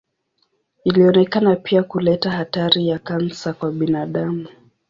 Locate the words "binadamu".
3.71-4.47